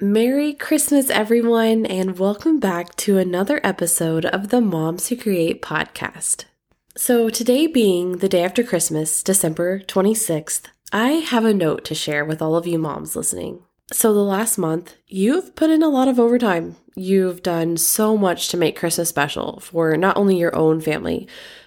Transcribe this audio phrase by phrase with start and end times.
[0.00, 6.44] Merry Christmas, everyone, and welcome back to another episode of the Moms Who Create podcast.
[6.96, 12.24] So, today being the day after Christmas, December 26th, I have a note to share
[12.24, 13.64] with all of you moms listening.
[13.92, 16.76] So, the last month, you've put in a lot of overtime.
[16.94, 21.26] You've done so much to make Christmas special for not only your own family,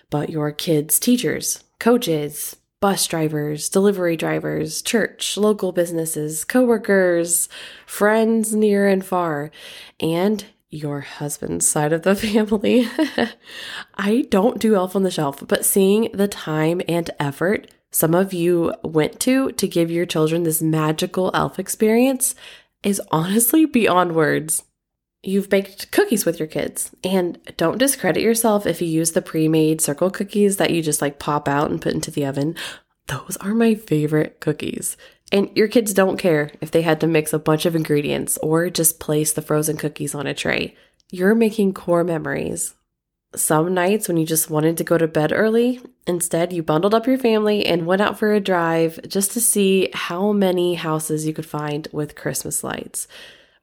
[0.09, 7.48] but your kids' teachers, coaches, bus drivers, delivery drivers, church, local businesses, coworkers,
[7.85, 9.52] friends near and far,
[9.99, 12.88] and your husband's side of the family.
[13.95, 18.34] I don't do Elf on the Shelf, but seeing the time and effort some of
[18.34, 22.35] you went to to give your children this magical elf experience
[22.84, 24.63] is honestly beyond words.
[25.24, 29.48] You've baked cookies with your kids, and don't discredit yourself if you use the pre
[29.48, 32.55] made circle cookies that you just like pop out and put into the oven.
[33.05, 34.98] Those are my favorite cookies.
[35.32, 38.70] And your kids don't care if they had to mix a bunch of ingredients or
[38.70, 40.76] just place the frozen cookies on a tray.
[41.12, 42.74] You're making core memories.
[43.36, 47.08] Some nights when you just wanted to go to bed early, instead you bundled up
[47.08, 51.34] your family and went out for a drive just to see how many houses you
[51.34, 53.08] could find with Christmas lights.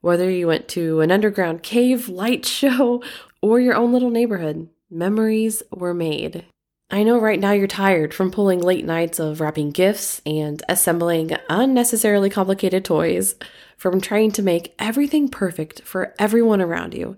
[0.01, 3.03] Whether you went to an underground cave light show
[3.41, 6.45] or your own little neighborhood, memories were made.
[6.91, 11.35] I know right now you're tired from pulling late nights of wrapping gifts and assembling
[11.47, 13.35] unnecessarily complicated toys,
[13.77, 17.15] from trying to make everything perfect for everyone around you.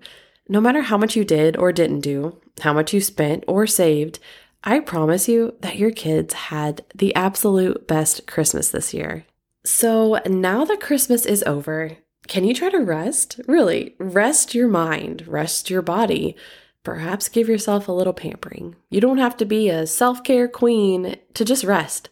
[0.48, 4.18] No matter how much you did or didn't do, how much you spent or saved,
[4.62, 9.24] I promise you that your kids had the absolute best Christmas this year.
[9.64, 11.96] So now that Christmas is over,
[12.28, 13.40] can you try to rest?
[13.46, 16.36] Really, rest your mind, rest your body.
[16.84, 18.76] Perhaps give yourself a little pampering.
[18.90, 22.08] You don't have to be a self care queen to just rest.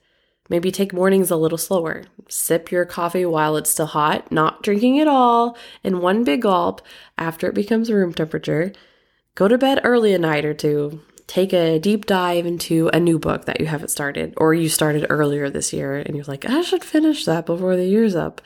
[0.48, 2.04] Maybe take mornings a little slower.
[2.28, 6.82] Sip your coffee while it's still hot, not drinking it all in one big gulp
[7.16, 8.72] after it becomes room temperature.
[9.37, 11.03] Go to bed early a night or two.
[11.28, 15.06] Take a deep dive into a new book that you haven't started or you started
[15.09, 18.41] earlier this year and you're like, I should finish that before the year's up.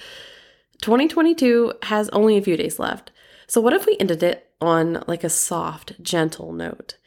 [0.85, 3.11] 2022 has only a few days left.
[3.47, 6.99] So, what if we ended it on like a soft, gentle note?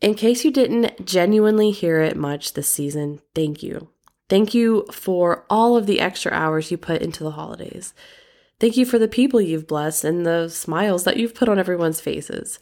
[0.00, 3.90] In case you didn't genuinely hear it much this season, thank you.
[4.30, 7.92] Thank you for all of the extra hours you put into the holidays.
[8.58, 12.00] Thank you for the people you've blessed and the smiles that you've put on everyone's
[12.00, 12.58] faces.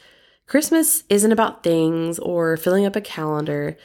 [0.49, 3.77] Christmas isn't about things or filling up a calendar.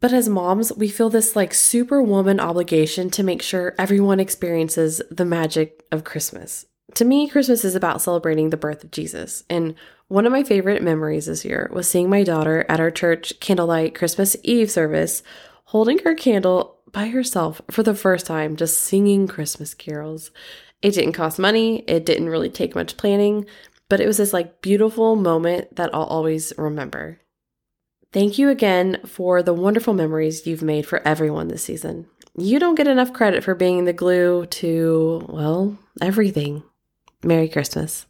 [0.00, 5.24] But as moms, we feel this like superwoman obligation to make sure everyone experiences the
[5.24, 6.66] magic of Christmas.
[6.94, 9.44] To me, Christmas is about celebrating the birth of Jesus.
[9.50, 9.74] And
[10.08, 13.94] one of my favorite memories this year was seeing my daughter at our church candlelight
[13.94, 15.22] Christmas Eve service
[15.64, 20.30] holding her candle by herself for the first time, just singing Christmas carols.
[20.80, 23.46] It didn't cost money, it didn't really take much planning,
[23.88, 27.20] but it was this like beautiful moment that I'll always remember.
[28.16, 32.06] Thank you again for the wonderful memories you've made for everyone this season.
[32.34, 36.62] You don't get enough credit for being the glue to, well, everything.
[37.22, 38.06] Merry Christmas.